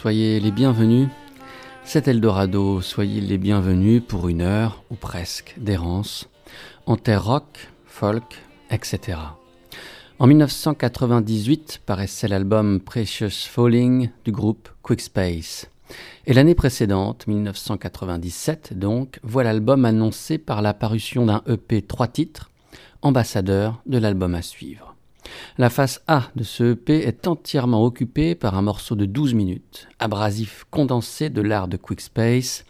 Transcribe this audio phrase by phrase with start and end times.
[0.00, 1.08] Soyez les bienvenus.
[1.82, 6.28] C'est Eldorado, soyez les bienvenus pour une heure, ou presque, d'errance,
[6.86, 8.36] en terre rock, folk,
[8.70, 9.18] etc.
[10.20, 15.68] En 1998 paraissait l'album Precious Falling du groupe Quickspace.
[16.26, 22.52] Et l'année précédente, 1997 donc, voit l'album annoncé par la parution d'un EP trois titres,
[23.02, 24.94] ambassadeur de l'album à suivre.
[25.56, 29.88] La face A de ce EP est entièrement occupée par un morceau de 12 minutes,
[29.98, 32.64] abrasif condensé de l'art de Quickspace,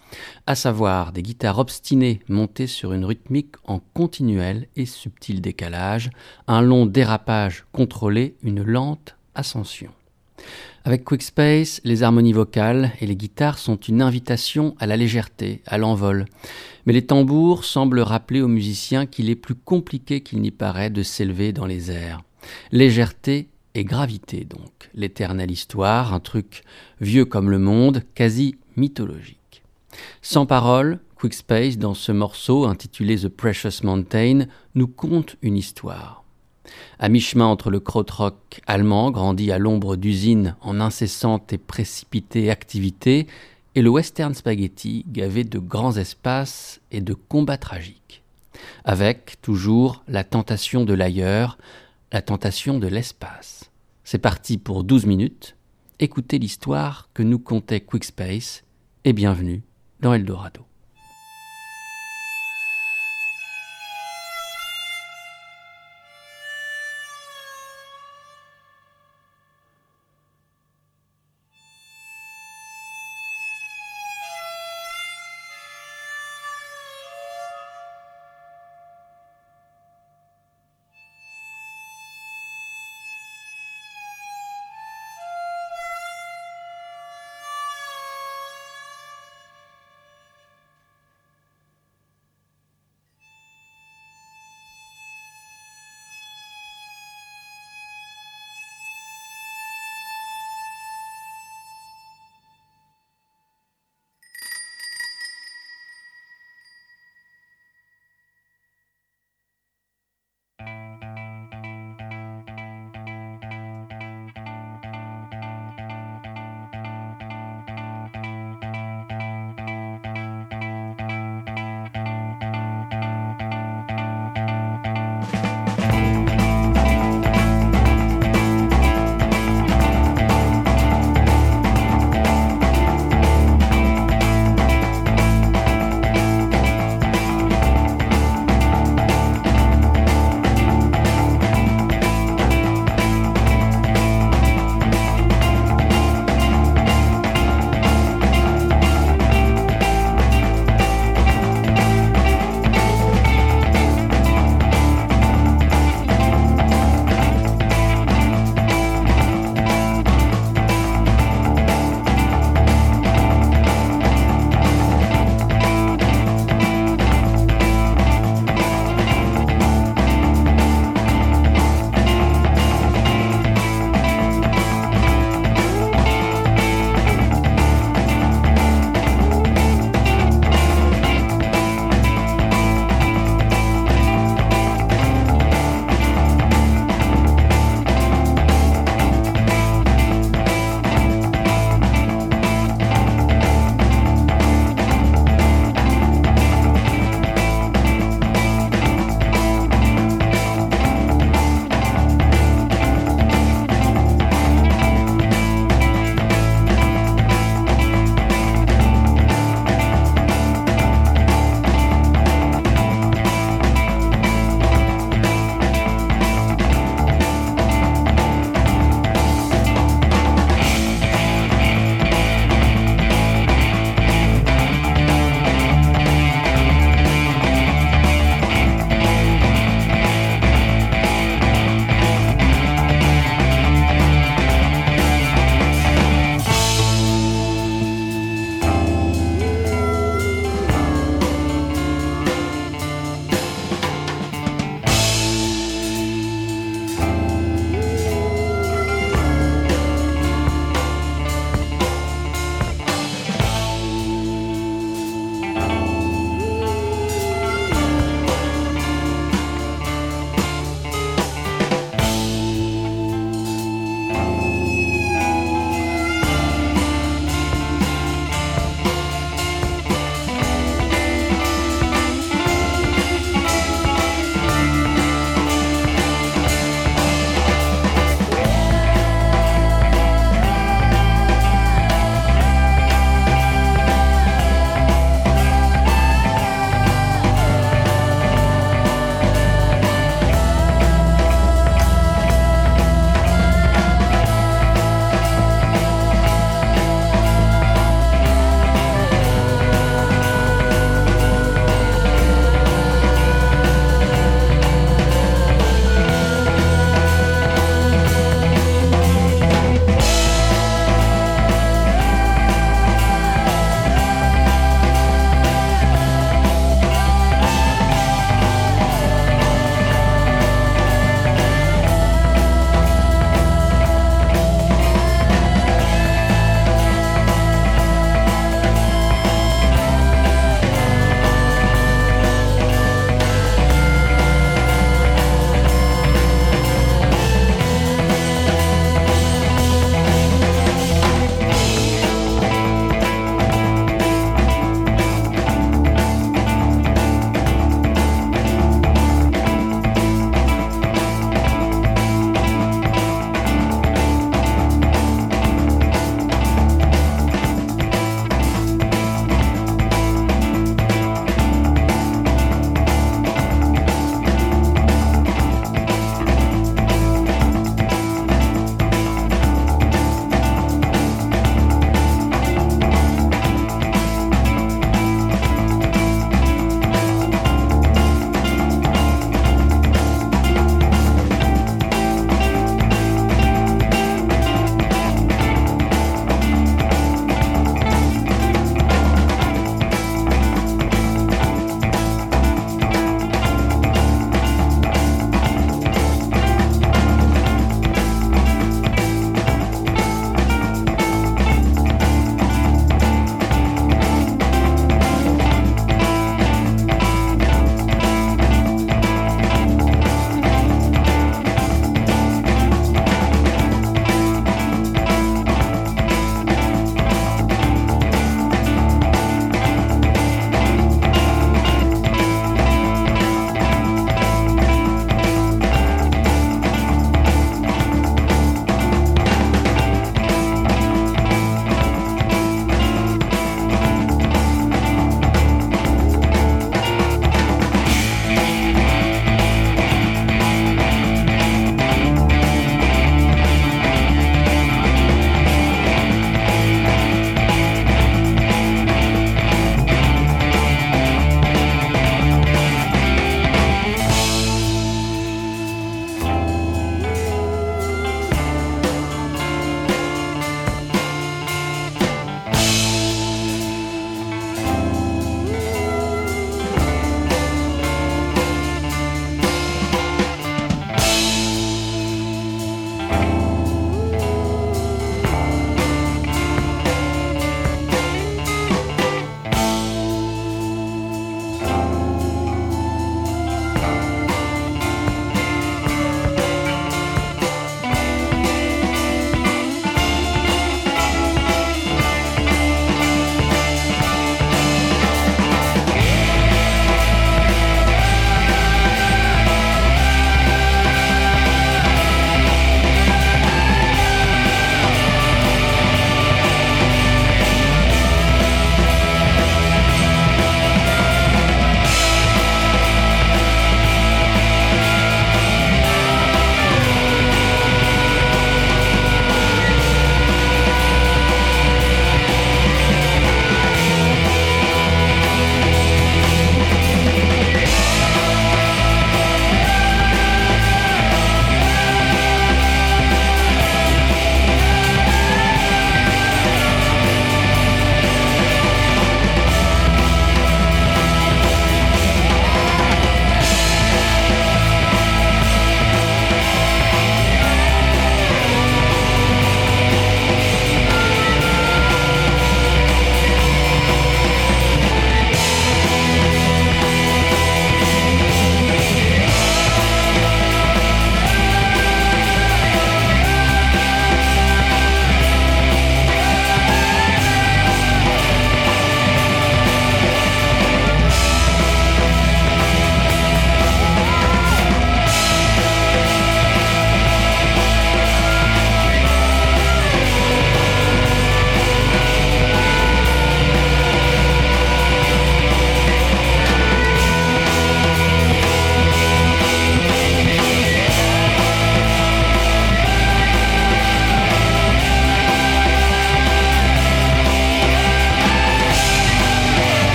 [0.47, 6.11] à savoir des guitares obstinées montées sur une rythmique en continuel et subtil décalage,
[6.47, 9.91] un long dérapage contrôlé, une lente ascension.
[10.85, 15.77] Avec Quickspace, les harmonies vocales et les guitares sont une invitation à la légèreté, à
[15.77, 16.25] l'envol.
[16.87, 21.03] Mais les tambours semblent rappeler aux musiciens qu'il est plus compliqué qu'il n'y paraît de
[21.03, 22.23] s'élever dans les airs.
[22.73, 26.63] Légèreté et gravité donc, l'éternelle histoire, un truc
[27.01, 29.63] vieux comme le monde, quasi mythologique.
[30.23, 36.25] Sans parole, Quickspace, dans ce morceau intitulé The Precious Mountain, nous conte une histoire.
[36.99, 43.27] À mi-chemin entre le krautrock allemand, grandi à l'ombre d'usines en incessante et précipitée activité,
[43.75, 48.23] et le western spaghetti, gavé de grands espaces et de combats tragiques.
[48.85, 51.59] Avec, toujours, la tentation de l'ailleurs,
[52.13, 53.71] la tentation de l'espace.
[54.03, 55.57] C'est parti pour 12 minutes.
[55.99, 58.65] Écoutez l'histoire que nous contait Quickspace
[59.05, 59.63] et bienvenue
[60.01, 60.68] dans Eldorado.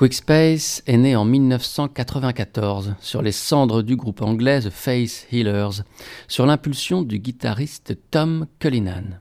[0.00, 5.82] Quickspace est né en 1994 sur les cendres du groupe anglais The Face Healers,
[6.26, 9.20] sur l'impulsion du guitariste Tom Cullinan.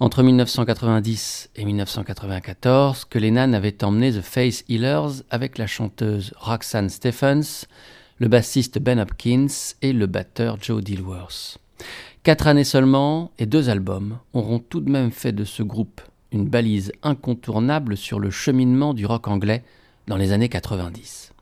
[0.00, 7.66] Entre 1990 et 1994, Cullinan avait emmené The Face Healers avec la chanteuse Roxanne Stephens,
[8.16, 11.58] le bassiste Ben Hopkins et le batteur Joe Dilworth.
[12.22, 16.00] Quatre années seulement et deux albums auront tout de même fait de ce groupe
[16.32, 19.62] une balise incontournable sur le cheminement du rock anglais
[20.06, 21.32] dans les années 90.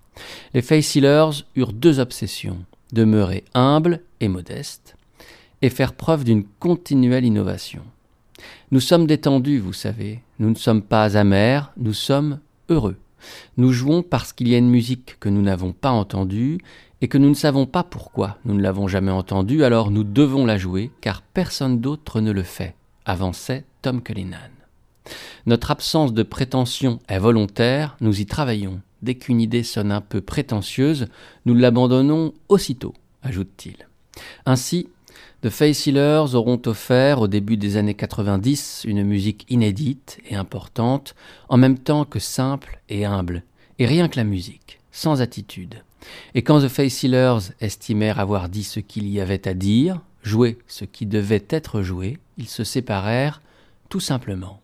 [0.55, 4.97] Les Face Healers eurent deux obsessions, demeurer humbles et modestes,
[5.63, 7.83] et faire preuve d'une continuelle innovation.
[8.71, 12.97] Nous sommes détendus, vous savez, nous ne sommes pas amers, nous sommes heureux.
[13.57, 16.59] Nous jouons parce qu'il y a une musique que nous n'avons pas entendue
[17.01, 20.47] et que nous ne savons pas pourquoi nous ne l'avons jamais entendue, alors nous devons
[20.47, 24.54] la jouer car personne d'autre ne le fait, avançait Tom Cullinan.
[25.47, 28.81] Notre absence de prétention est volontaire, nous y travaillons.
[29.03, 31.09] Dès qu'une idée sonne un peu prétentieuse,
[31.45, 33.87] nous l'abandonnons aussitôt, ajoute-t-il.
[34.47, 34.89] Ainsi,
[35.43, 41.15] The Face Healers auront offert au début des années 90 une musique inédite et importante,
[41.51, 43.43] en même temps que simple et humble,
[43.79, 45.83] et rien que la musique, sans attitude.
[46.35, 50.57] Et quand The Face Healers estimèrent avoir dit ce qu'il y avait à dire, joué
[50.67, 53.43] ce qui devait être joué, ils se séparèrent
[53.91, 54.61] tout simplement.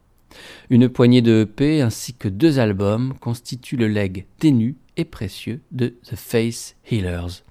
[0.68, 5.94] Une poignée de EP ainsi que deux albums constituent le leg ténu et précieux de
[6.04, 7.42] The Face Healers.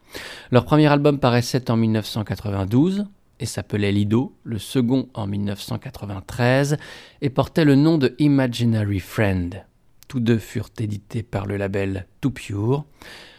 [0.51, 3.05] Leur premier album paraissait en 1992
[3.39, 6.77] et s'appelait Lido, le second en 1993
[7.21, 9.65] et portait le nom de Imaginary Friend.
[10.07, 12.85] Tous deux furent édités par le label Too Pure.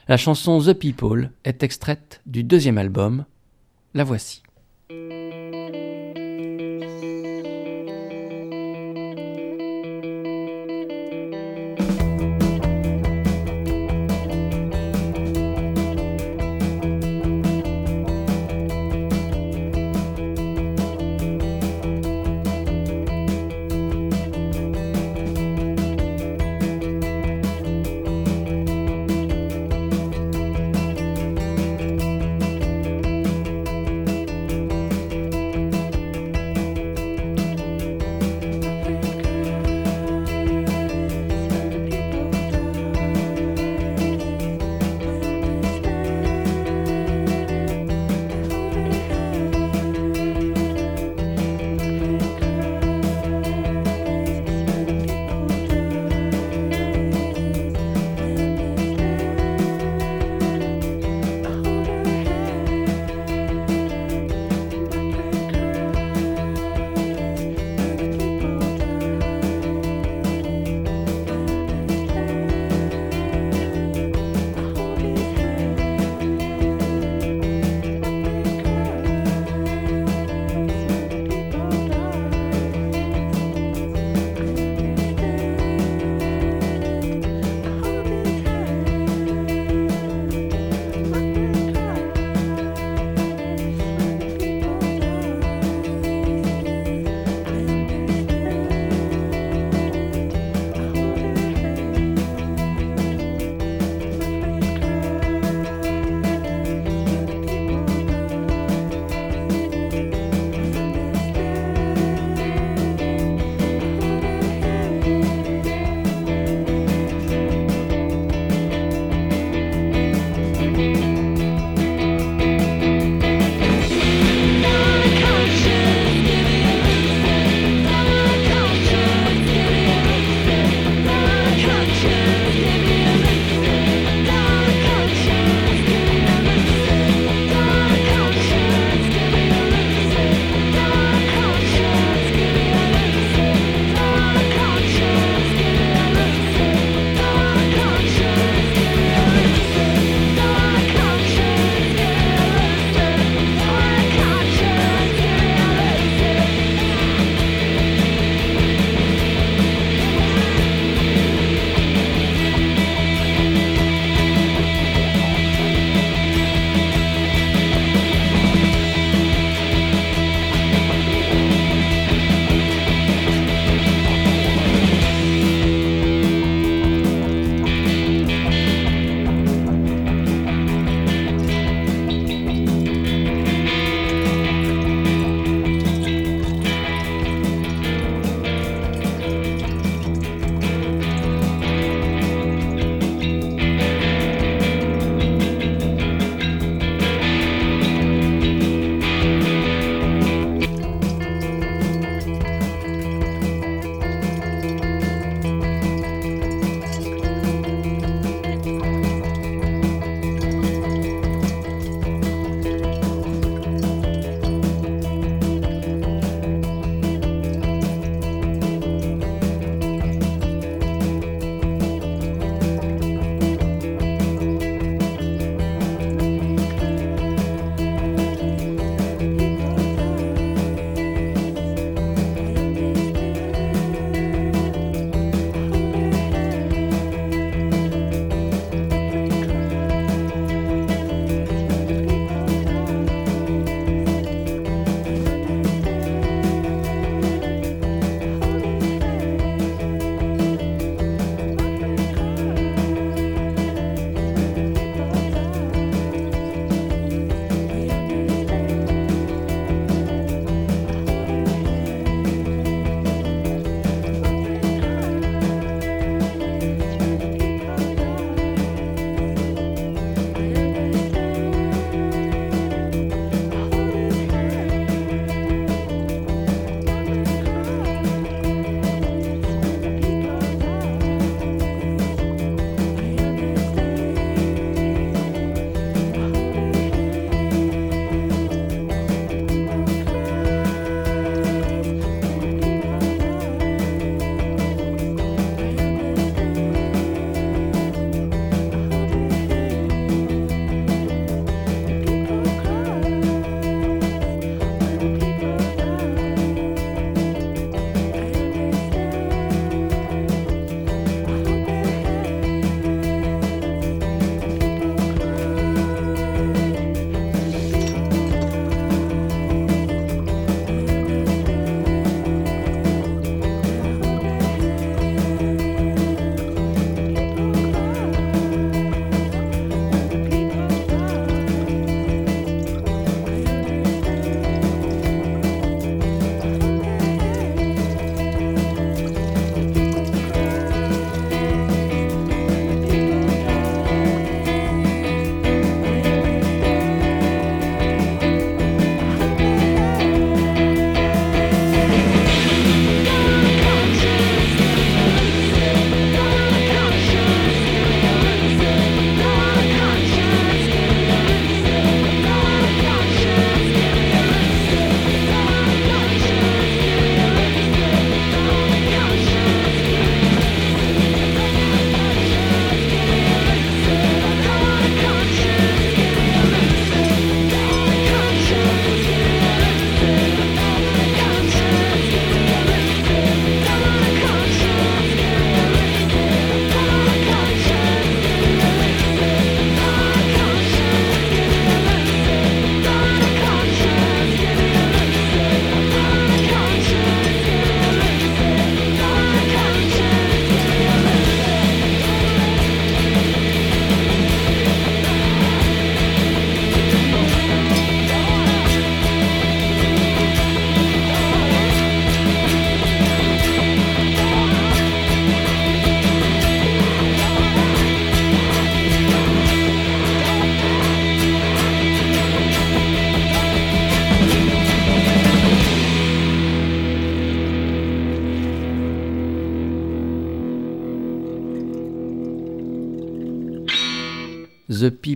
[0.08, 3.24] La chanson The People est extraite du deuxième album.
[3.94, 4.42] La voici.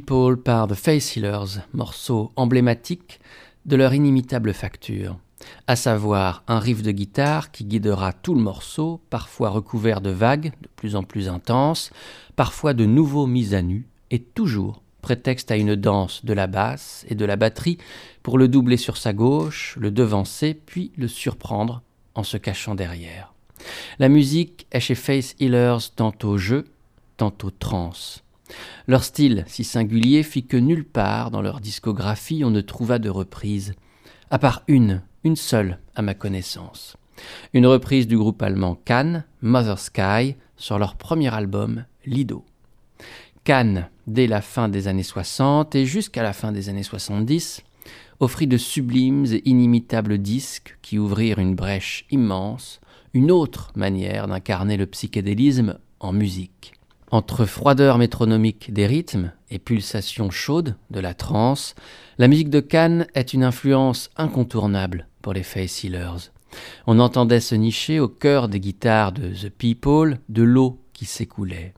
[0.06, 3.20] Par The Face Healers, morceau emblématique
[3.64, 5.18] de leur inimitable facture,
[5.66, 10.52] à savoir un riff de guitare qui guidera tout le morceau, parfois recouvert de vagues
[10.60, 11.90] de plus en plus intenses,
[12.36, 17.06] parfois de nouveaux mises à nu, et toujours prétexte à une danse de la basse
[17.08, 17.78] et de la batterie
[18.22, 21.82] pour le doubler sur sa gauche, le devancer, puis le surprendre
[22.14, 23.32] en se cachant derrière.
[23.98, 26.64] La musique est chez Face Healers tantôt jeu,
[27.16, 28.23] tantôt trance.
[28.86, 33.10] Leur style si singulier fit que nulle part dans leur discographie on ne trouva de
[33.10, 33.74] reprise,
[34.30, 36.96] à part une, une seule à ma connaissance.
[37.52, 42.44] Une reprise du groupe allemand Cannes, Mother Sky, sur leur premier album Lido.
[43.44, 47.62] Cannes, dès la fin des années 60 et jusqu'à la fin des années 70,
[48.20, 52.80] offrit de sublimes et inimitables disques qui ouvrirent une brèche immense,
[53.12, 56.72] une autre manière d'incarner le psychédélisme en musique.
[57.10, 61.74] Entre froideur métronomique des rythmes et pulsation chaude de la trance,
[62.18, 65.86] la musique de Cannes est une influence incontournable pour les Face.
[66.86, 71.74] On entendait se nicher au cœur des guitares de The People de l'eau qui s'écoulait.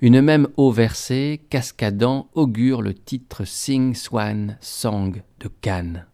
[0.00, 6.06] Une même eau versée, cascadant, augure le titre Sing Swan Song de Cannes.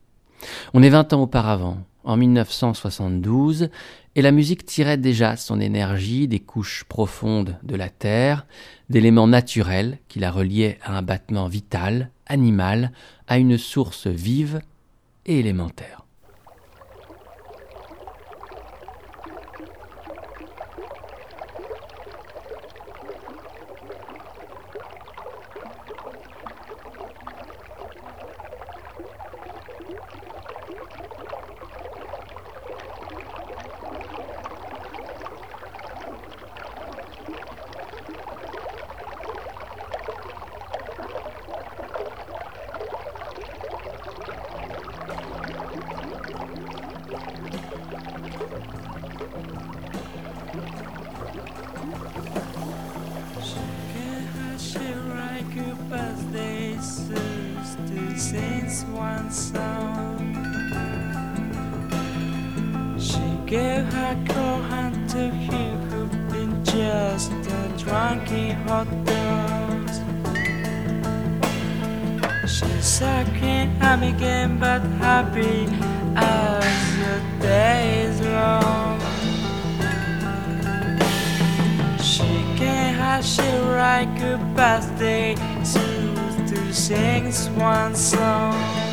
[0.75, 3.71] On est vingt ans auparavant, en 1972,
[4.19, 8.49] et la musique tirait déjà son énergie des couches profondes de la terre,
[8.91, 12.91] d'éléments naturels qui la reliaient à un battement vital, animal,
[13.29, 14.61] à une source vive
[15.25, 16.08] et élémentaire.
[83.19, 88.88] crashing like a birthday to, to sing one song.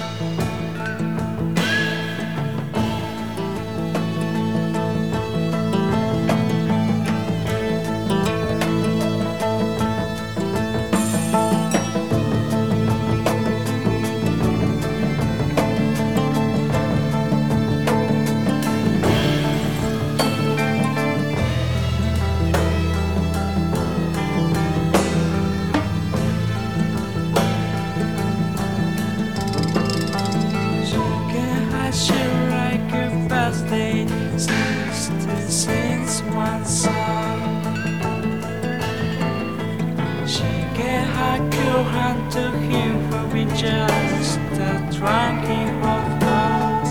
[41.95, 46.89] hand to him who be just a drunken of us.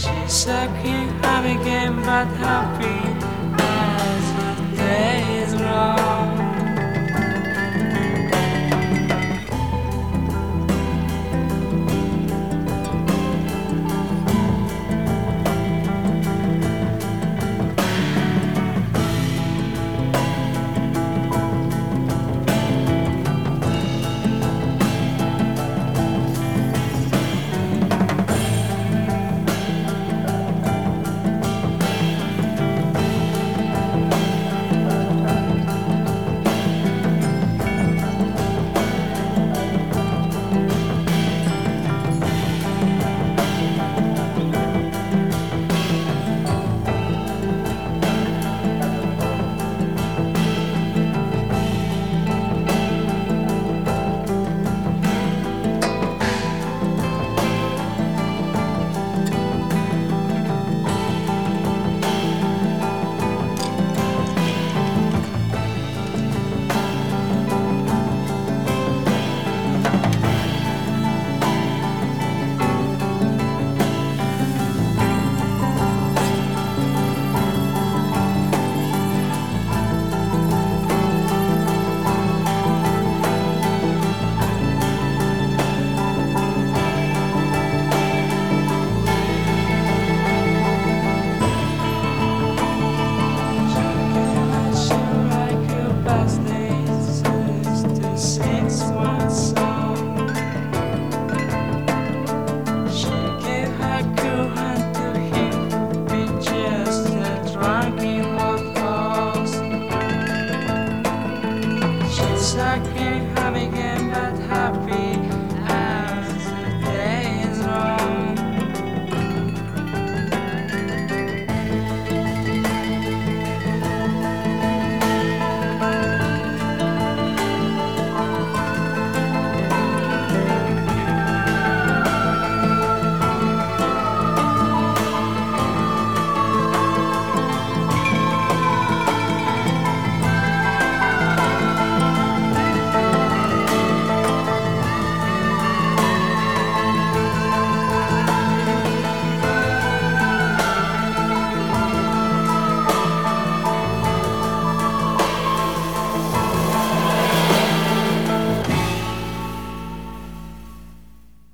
[0.00, 3.05] She's sucking up again, but happy.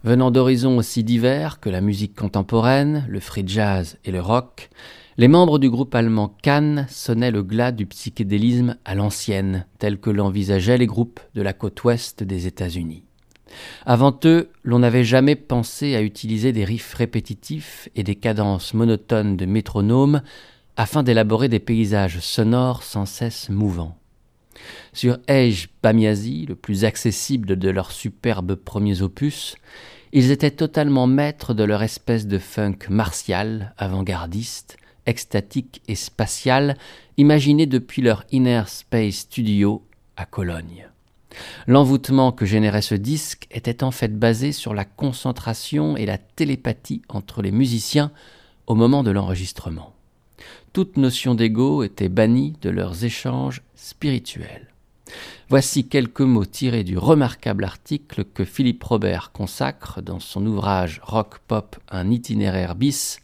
[0.05, 4.69] Venant d'horizons aussi divers que la musique contemporaine, le free jazz et le rock,
[5.17, 10.11] les membres du groupe allemand Cannes sonnaient le glas du psychédélisme à l'ancienne, tel que
[10.11, 13.05] l'envisageaient les groupes de la côte ouest des États-Unis.
[13.87, 19.37] Avant eux, l'on n'avait jamais pensé à utiliser des riffs répétitifs et des cadences monotones
[19.37, 20.23] de métronome
[20.77, 23.97] afin d'élaborer des paysages sonores sans cesse mouvants.
[24.93, 29.57] Sur Ej Bamiasi, le plus accessible de leurs superbes premiers opus,
[30.13, 36.77] ils étaient totalement maîtres de leur espèce de funk martial, avant-gardiste, extatique et spatial,
[37.17, 39.83] imaginé depuis leur Inner Space Studio
[40.17, 40.89] à Cologne.
[41.67, 47.03] L'envoûtement que générait ce disque était en fait basé sur la concentration et la télépathie
[47.09, 48.13] entre les musiciens
[48.67, 49.95] au moment de l'enregistrement.
[50.75, 54.72] Toute notion d'ego était bannie de leurs échanges spirituels.
[55.49, 61.39] Voici quelques mots tirés du remarquable article que Philippe Robert consacre dans son ouvrage Rock
[61.47, 63.21] Pop, un itinéraire bis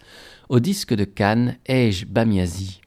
[0.49, 2.81] au disque de Cannes Ej Bamiasi,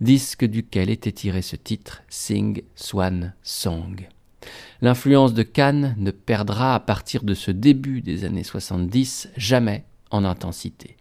[0.00, 4.08] disque duquel était tiré ce titre Sing Swan Song.
[4.80, 10.24] L'influence de Cannes ne perdra à partir de ce début des années 70 jamais en
[10.24, 10.96] intensité.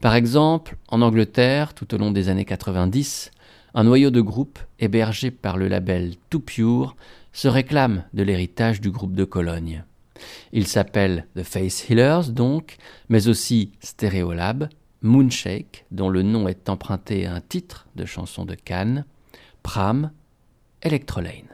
[0.00, 3.30] Par exemple, en Angleterre, tout au long des années 90,
[3.74, 6.96] un noyau de groupe hébergé par le label Too Pure
[7.32, 9.84] se réclame de l'héritage du groupe de Cologne.
[10.52, 12.76] Il s'appelle The Face Healers donc,
[13.08, 14.68] mais aussi Stereolab,
[15.02, 19.04] Moonshake, dont le nom est emprunté à un titre de chanson de Cannes,
[19.62, 20.12] Pram,
[20.82, 21.53] Electrolane.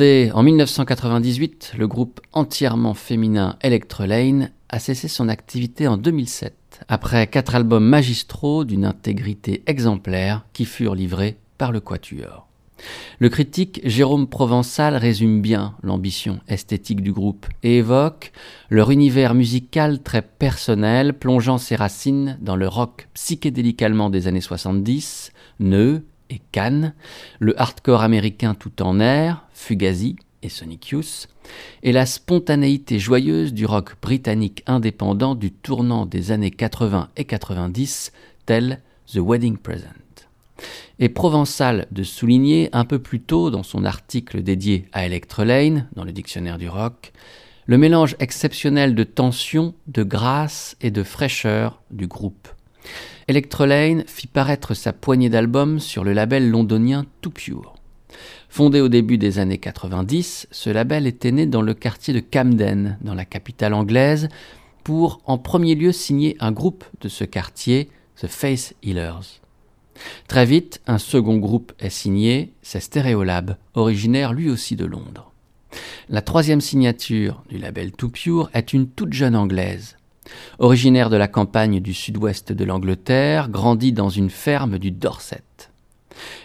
[0.00, 6.54] En 1998, le groupe entièrement féminin Electrolane a cessé son activité en 2007,
[6.88, 12.46] après quatre albums magistraux d'une intégrité exemplaire qui furent livrés par le Quatuor.
[13.18, 18.32] Le critique Jérôme Provençal résume bien l'ambition esthétique du groupe et évoque
[18.70, 25.32] leur univers musical très personnel, plongeant ses racines dans le rock psychédélique des années 70,
[25.58, 26.94] Neu et Cannes,
[27.38, 31.28] le hardcore américain tout en air, Fugazi et Sonic Youth,
[31.82, 38.12] et la spontanéité joyeuse du rock britannique indépendant du tournant des années 80 et 90,
[38.46, 39.90] tel The Wedding Present
[40.98, 46.04] est provençal de souligner un peu plus tôt dans son article dédié à Electrolane, dans
[46.04, 47.12] le dictionnaire du rock,
[47.66, 52.48] le mélange exceptionnel de tension, de grâce et de fraîcheur du groupe.
[53.30, 57.74] Electrolane fit paraître sa poignée d'albums sur le label londonien Too Pure.
[58.48, 62.98] Fondé au début des années 90, ce label était né dans le quartier de Camden,
[63.02, 64.28] dans la capitale anglaise,
[64.82, 67.88] pour en premier lieu signer un groupe de ce quartier,
[68.20, 69.40] The Face Healers.
[70.26, 75.32] Très vite, un second groupe est signé, c'est Stereolab, originaire lui aussi de Londres.
[76.08, 79.98] La troisième signature du label Too Pure est une toute jeune anglaise.
[80.58, 85.42] Originaire de la campagne du sud-ouest de l'Angleterre, grandie dans une ferme du Dorset.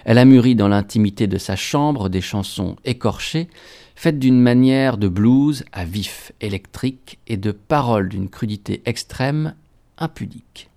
[0.05, 3.47] Elle a mûri dans l'intimité de sa chambre des chansons écorchées,
[3.95, 9.55] faites d'une manière de blues à vif électrique et de paroles d'une crudité extrême
[9.97, 10.69] impudique.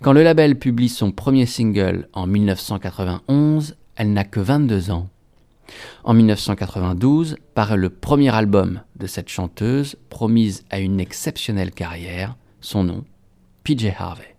[0.00, 5.08] Quand le label publie son premier single en 1991, elle n'a que 22 ans.
[6.04, 12.84] En 1992 paraît le premier album de cette chanteuse promise à une exceptionnelle carrière, son
[12.84, 13.04] nom,
[13.64, 14.36] PJ Harvey.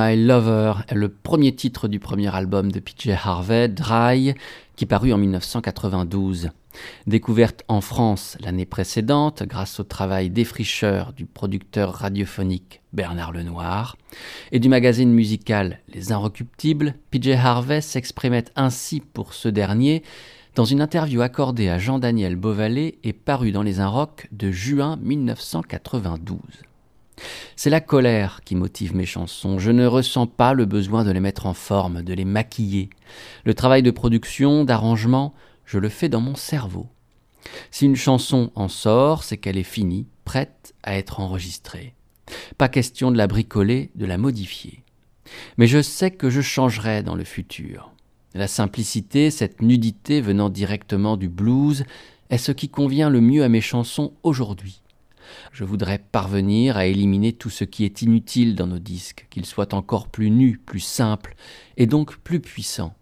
[0.00, 4.32] My Lover est le premier titre du premier album de PJ Harvey, Dry,
[4.76, 6.50] qui parut en 1992.
[7.08, 13.96] Découverte en France l'année précédente grâce au travail défricheur du producteur radiophonique Bernard Lenoir
[14.52, 20.04] et du magazine musical Les Inrecuptibles, PJ Harvey s'exprimait ainsi pour ce dernier
[20.54, 26.38] dans une interview accordée à Jean-Daniel Beauvalet et parue dans Les Inrocks de juin 1992.
[27.56, 29.58] C'est la colère qui motive mes chansons.
[29.58, 32.90] Je ne ressens pas le besoin de les mettre en forme, de les maquiller.
[33.44, 36.86] Le travail de production, d'arrangement, je le fais dans mon cerveau.
[37.70, 41.94] Si une chanson en sort, c'est qu'elle est finie, prête à être enregistrée.
[42.58, 44.82] Pas question de la bricoler, de la modifier.
[45.56, 47.92] Mais je sais que je changerai dans le futur.
[48.34, 51.84] La simplicité, cette nudité venant directement du blues,
[52.30, 54.82] est ce qui convient le mieux à mes chansons aujourd'hui.
[55.52, 59.74] Je voudrais parvenir à éliminer tout ce qui est inutile dans nos disques, qu'ils soient
[59.74, 61.34] encore plus nus, plus simples,
[61.76, 62.94] et donc plus puissants.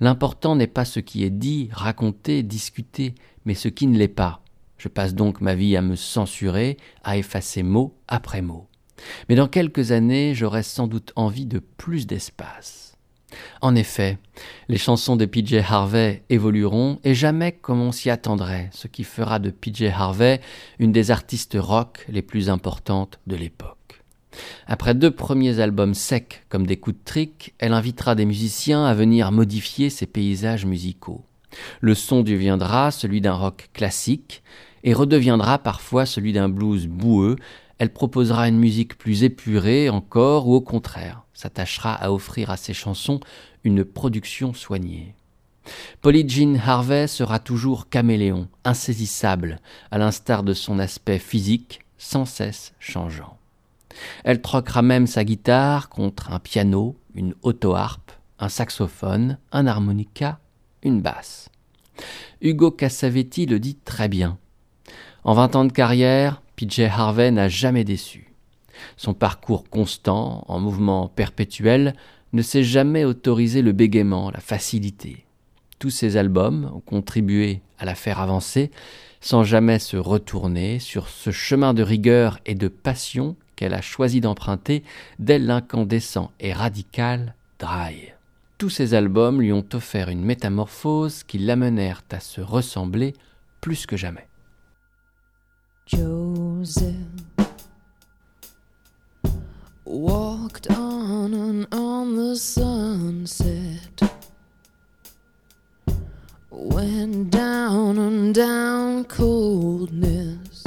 [0.00, 4.42] L'important n'est pas ce qui est dit, raconté, discuté, mais ce qui ne l'est pas.
[4.78, 8.66] Je passe donc ma vie à me censurer, à effacer mot après mot.
[9.28, 12.89] Mais dans quelques années, j'aurai sans doute envie de plus d'espace.
[13.60, 14.18] En effet,
[14.68, 19.38] les chansons de PJ Harvey évolueront et jamais comme on s'y attendrait, ce qui fera
[19.38, 20.40] de PJ Harvey
[20.78, 23.76] une des artistes rock les plus importantes de l'époque.
[24.66, 28.94] Après deux premiers albums secs comme des coups de trick, elle invitera des musiciens à
[28.94, 31.24] venir modifier ses paysages musicaux.
[31.80, 34.42] Le son deviendra celui d'un rock classique
[34.84, 37.36] et redeviendra parfois celui d'un blues boueux.
[37.78, 42.74] Elle proposera une musique plus épurée encore ou au contraire s'attachera à offrir à ses
[42.74, 43.20] chansons
[43.64, 45.14] une production soignée.
[46.02, 49.58] Polly Harvey sera toujours caméléon, insaisissable,
[49.90, 53.38] à l'instar de son aspect physique sans cesse changeant.
[54.24, 60.40] Elle troquera même sa guitare contre un piano, une auto-harpe, un saxophone, un harmonica,
[60.82, 61.48] une basse.
[62.42, 64.38] Hugo Cassavetti le dit très bien.
[65.24, 68.29] En vingt ans de carrière, PJ Harvey n'a jamais déçu.
[68.96, 71.94] Son parcours constant, en mouvement perpétuel,
[72.32, 75.24] ne s'est jamais autorisé le bégaiement, la facilité.
[75.78, 78.70] Tous ses albums ont contribué à la faire avancer,
[79.20, 84.20] sans jamais se retourner sur ce chemin de rigueur et de passion qu'elle a choisi
[84.20, 84.82] d'emprunter
[85.18, 88.12] dès l'incandescent et radical Dry.
[88.56, 93.14] Tous ces albums lui ont offert une métamorphose qui l'amenèrent à se ressembler
[93.60, 94.26] plus que jamais.
[99.90, 104.00] Walked on and on the sunset.
[106.48, 110.64] Went down and down coldness.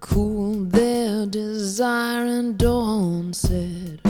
[0.00, 4.00] Cooled their desire and dawn said,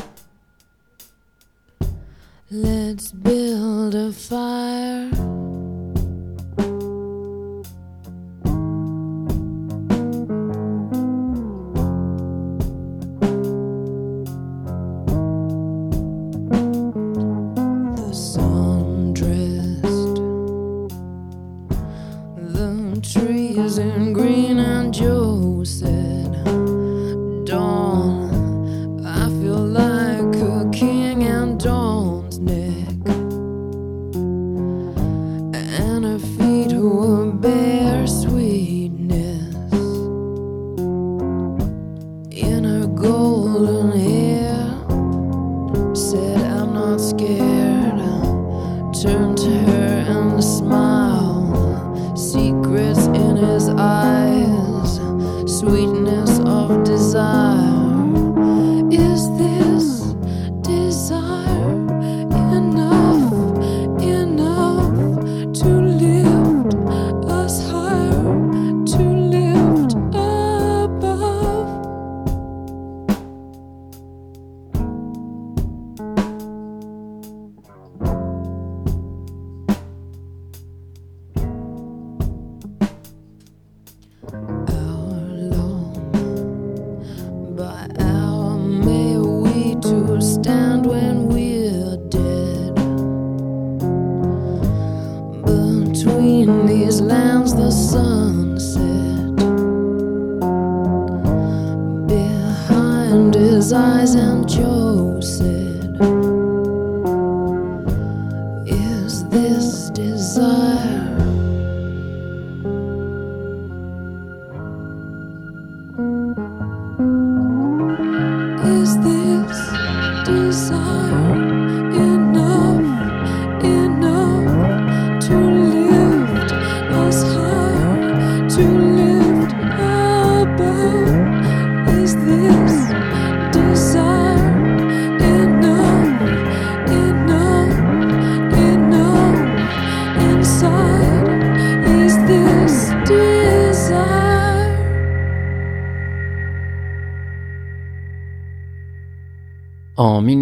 [2.51, 5.48] Let's build a fire.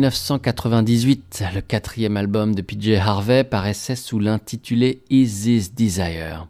[0.07, 6.47] 1998, le quatrième album de PJ Harvey paraissait sous l'intitulé Is This Desire.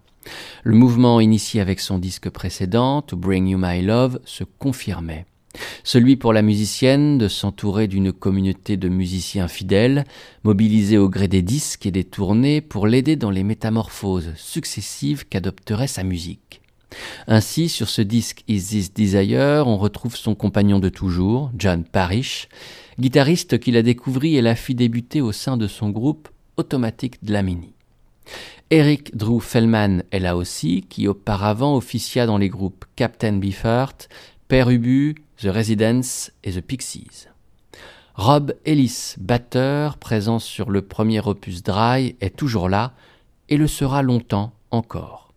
[0.62, 5.24] Le mouvement initié avec son disque précédent, To Bring You My Love, se confirmait.
[5.84, 10.04] Celui pour la musicienne de s'entourer d'une communauté de musiciens fidèles,
[10.44, 15.86] mobilisés au gré des disques et des tournées pour l'aider dans les métamorphoses successives qu'adopterait
[15.86, 16.60] sa musique.
[17.26, 22.48] Ainsi, sur ce disque Is This Desire, on retrouve son compagnon de toujours, John Parrish,
[22.98, 27.72] guitariste qu'il a découvert et l'a fit débuter au sein de son groupe Automatic Dlamini.
[28.70, 34.08] Eric Drew Fellman est là aussi, qui auparavant officia dans les groupes Captain Beefheart,
[34.48, 37.28] Père Ubu, The Residents et The Pixies.
[38.14, 42.94] Rob Ellis, batteur, présent sur le premier opus Dry, est toujours là
[43.48, 45.32] et le sera longtemps encore.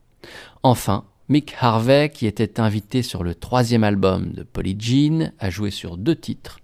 [0.63, 5.69] Enfin, Mick Harvey, qui était invité sur le troisième album de Polly Jean, a joué
[5.69, 6.59] sur deux titres,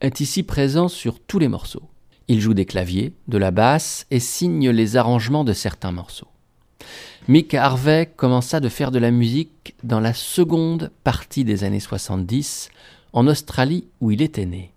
[0.00, 1.84] est ici présent sur tous les morceaux.
[2.26, 6.26] Il joue des claviers, de la basse et signe les arrangements de certains morceaux.
[7.28, 12.70] Mick Harvey commença de faire de la musique dans la seconde partie des années 70
[13.12, 14.72] en Australie où il était né.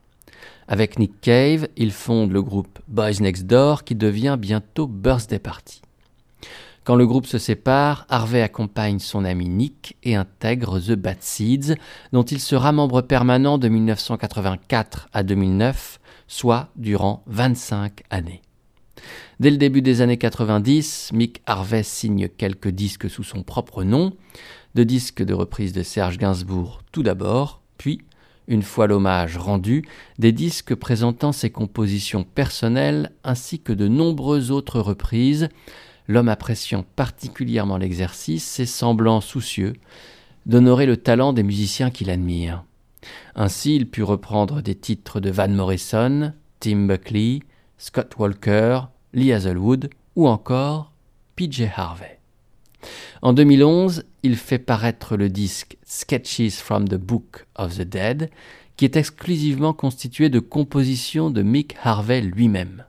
[0.67, 5.81] Avec Nick Cave, il fonde le groupe Boys Next Door qui devient bientôt Birthday Party.
[6.89, 11.75] Quand le groupe se sépare, Harvey accompagne son ami Nick et intègre The Bad Seeds,
[12.13, 18.41] dont il sera membre permanent de 1984 à 2009, soit durant 25 années.
[19.39, 24.13] Dès le début des années 90, Mick Harvey signe quelques disques sous son propre nom,
[24.73, 28.01] de disques de reprise de Serge Gainsbourg tout d'abord, puis,
[28.47, 29.85] une fois l'hommage rendu,
[30.17, 35.49] des disques présentant ses compositions personnelles ainsi que de nombreuses autres reprises,
[36.09, 39.73] l'homme appréciant particulièrement l'exercice et semblant soucieux
[40.47, 42.65] d'honorer le talent des musiciens qu'il admire.
[43.35, 47.41] Ainsi, il put reprendre des titres de Van Morrison, Tim Buckley,
[47.77, 48.81] Scott Walker,
[49.13, 50.91] Lee Hazelwood ou encore
[51.35, 52.19] PJ Harvey.
[53.21, 58.31] En 2011, il fait paraître le disque Sketches from the Book of the Dead,
[58.77, 62.85] qui est exclusivement constitué de compositions de Mick Harvey lui-même.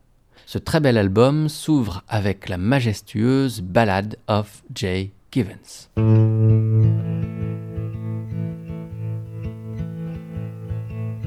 [0.52, 5.88] Ce très bel album s'ouvre avec la majestueuse Ballade of Jay Givens.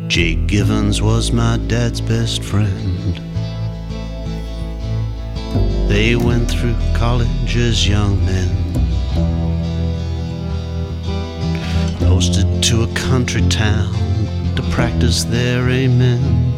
[0.09, 3.21] Jay Givens was my dad's best friend.
[5.87, 8.49] They went through college as young men.
[12.09, 13.95] Posted to a country town
[14.57, 16.52] to practice their amen.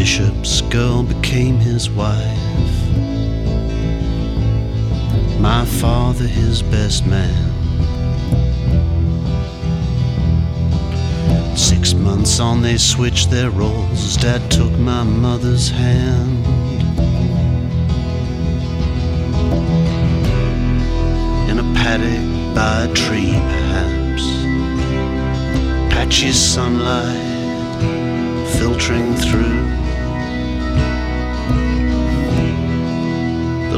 [0.00, 2.88] Bishop's girl became his wife.
[5.38, 7.44] My father, his best man.
[11.54, 14.16] Six months on, they switched their roles.
[14.16, 16.46] Dad took my mother's hand.
[21.50, 24.24] In a paddock by a tree, perhaps.
[25.92, 27.28] Patchy sunlight
[28.56, 29.79] filtering through.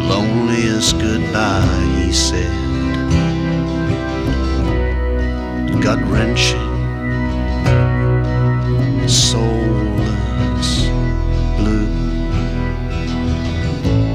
[0.09, 2.51] Loneliest goodbye, he said.
[5.81, 6.59] Gut wrenching,
[9.09, 10.87] soulless,
[11.57, 11.89] blue.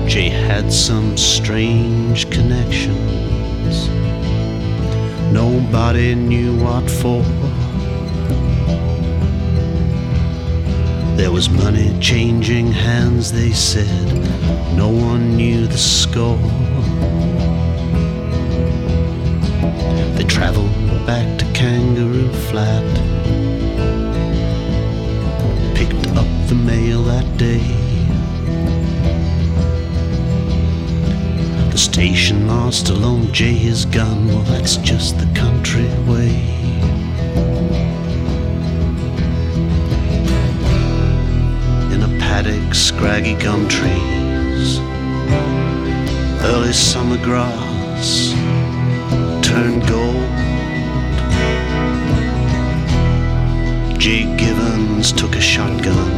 [0.08, 3.90] Jay had some strange connections.
[5.34, 7.22] Nobody knew what for.
[11.18, 14.37] There was money changing hands, they said.
[14.76, 16.38] No one knew the score.
[20.15, 20.72] They traveled
[21.05, 22.84] back to Kangaroo Flat.
[25.76, 27.61] Picked up the mail that day.
[31.72, 34.28] The station master loaned Jay his gun.
[34.28, 36.34] Well, that's just the country way.
[41.93, 43.68] In a paddock, scraggy gum
[46.43, 48.32] early summer grass
[49.41, 50.32] turned gold.
[53.99, 56.12] Jake Givens took a shotgun,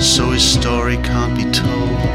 [0.00, 2.14] so his story can't be told.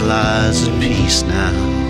[0.00, 1.81] lies at peace now.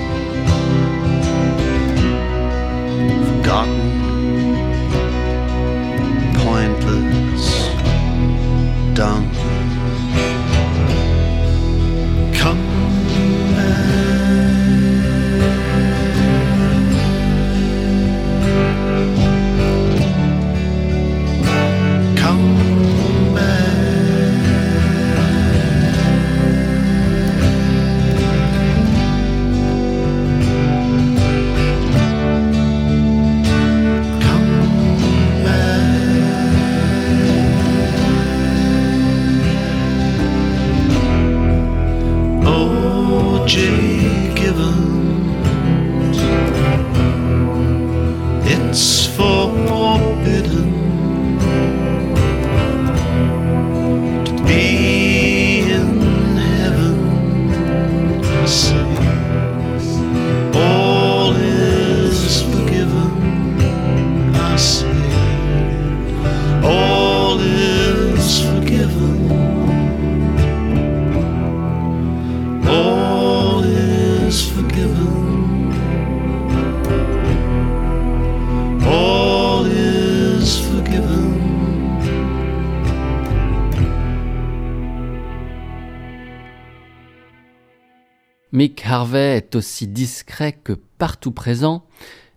[88.93, 91.87] Harvey est aussi discret que partout présent,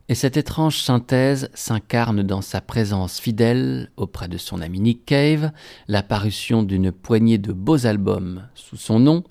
[0.08, 5.52] et cette étrange synthèse s'incarne dans sa présence fidèle auprès de son ami Nick Cave,
[5.90, 9.26] la parution d'une poignée de beaux albums sous son nom,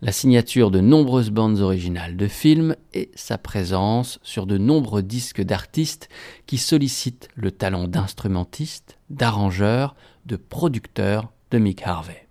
[0.00, 5.42] la signature de nombreuses bandes originales de films et sa présence sur de nombreux disques
[5.42, 6.08] d'artistes
[6.46, 12.29] qui sollicitent le talent d'instrumentiste, d'arrangeur, de producteur de Mick Harvey.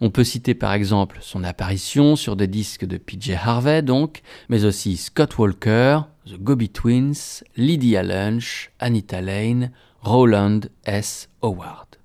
[0.00, 4.64] On peut citer par exemple son apparition sur des disques de PJ Harvey donc, mais
[4.64, 9.70] aussi Scott Walker, The Gobi Twins, Lydia Lunch, Anita Lane,
[10.02, 11.28] Roland S.
[11.42, 11.96] Howard.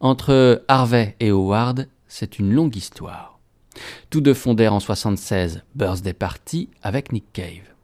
[0.00, 3.38] Entre Harvey et Howard, c'est une longue histoire.
[4.10, 7.74] Tous deux fondèrent en 76 Birthday Party avec Nick Cave.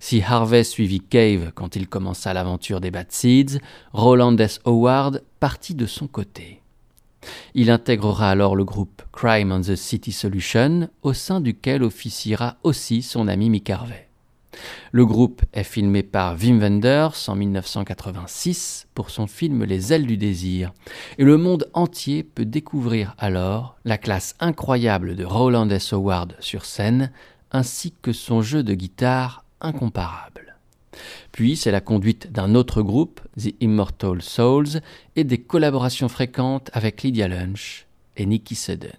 [0.00, 3.58] Si Harvey suivit Cave quand il commença l'aventure des Bad Seeds,
[3.92, 4.60] Roland S.
[4.64, 6.61] Howard partit de son côté.
[7.54, 13.02] Il intégrera alors le groupe Crime on the City Solution, au sein duquel officiera aussi
[13.02, 13.72] son ami Mick.
[14.90, 20.16] Le groupe est filmé par Wim Wenders en 1986 pour son film Les ailes du
[20.16, 20.72] désir,
[21.18, 25.92] et le monde entier peut découvrir alors la classe incroyable de Roland S.
[25.92, 27.10] Howard sur scène,
[27.50, 30.41] ainsi que son jeu de guitare incomparable.
[31.32, 34.80] Puis c'est la conduite d'un autre groupe, The Immortal Souls,
[35.16, 37.86] et des collaborations fréquentes avec Lydia Lunch
[38.16, 38.92] et Nicky Sudden.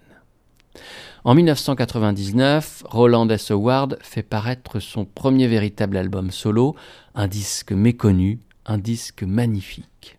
[1.24, 3.50] En 1999, Roland S.
[3.50, 6.76] Howard fait paraître son premier véritable album solo,
[7.14, 10.18] un disque méconnu, un disque magnifique.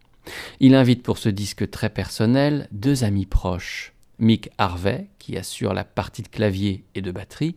[0.59, 5.84] Il invite pour ce disque très personnel deux amis proches, Mick Harvey, qui assure la
[5.84, 7.55] partie de clavier et de batterie,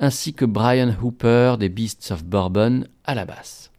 [0.00, 3.70] ainsi que Brian Hooper des Beasts of Bourbon à la basse.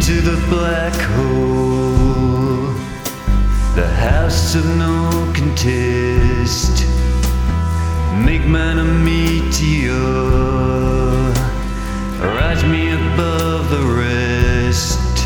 [0.03, 2.74] into the black hole,
[3.76, 6.84] the house of no contest.
[8.24, 9.92] Make mine a meteor,
[12.18, 15.24] rise me above the rest.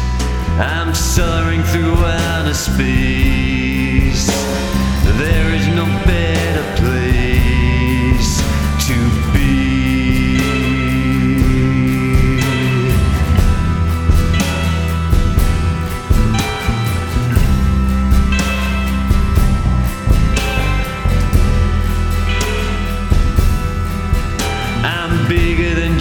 [0.61, 4.27] I'm soaring through outer space.
[5.17, 5.87] There is no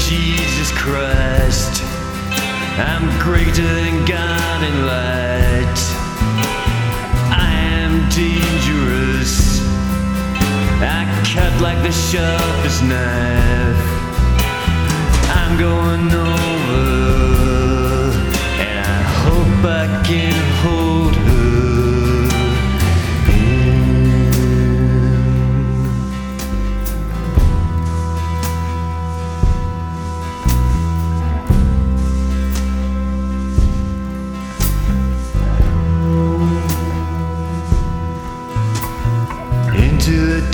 [0.08, 1.82] Jesus Christ.
[2.78, 5.80] I'm greater than God in light.
[7.34, 7.50] I
[7.82, 9.62] am dangerous.
[10.80, 13.82] I cut like the sharpest knife.
[15.40, 16.86] I'm going over,
[18.62, 21.45] and I hope I can hold her.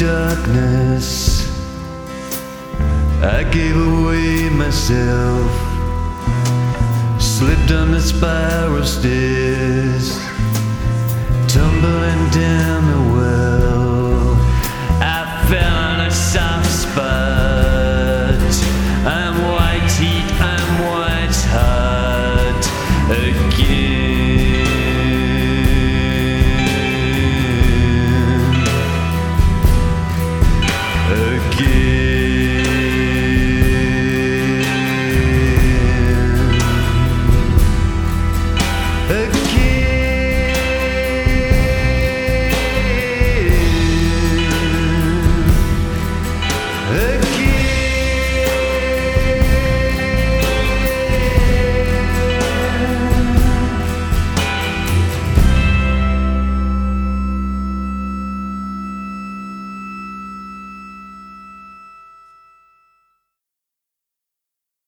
[0.01, 1.47] Darkness.
[3.21, 5.51] I gave away myself,
[7.21, 10.17] slipped on the spiral stairs,
[11.47, 14.33] tumbling down the well.
[14.99, 15.90] I fell